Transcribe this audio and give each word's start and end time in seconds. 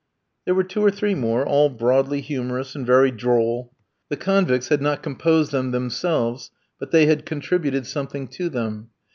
There 0.45 0.55
were 0.55 0.63
two 0.63 0.81
or 0.83 0.89
three 0.89 1.13
more, 1.13 1.45
all 1.47 1.69
broadly 1.69 2.21
humorous 2.21 2.73
and 2.75 2.87
very 2.87 3.11
droll. 3.11 3.71
The 4.09 4.17
convicts 4.17 4.69
had 4.69 4.81
not 4.81 5.03
composed 5.03 5.51
them 5.51 5.69
themselves, 5.69 6.49
but 6.79 6.89
they 6.89 7.05
had 7.05 7.23
contributed 7.23 7.85
something 7.85 8.27
to 8.29 8.49
them. 8.49 8.89